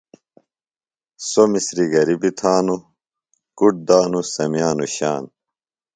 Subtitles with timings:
[1.29, 2.83] سوۡ مسِریۡ گِریۡ بیۡ تھانوۡ،
[3.57, 5.23] کُڈ دانوۡ سمیانوۡ شان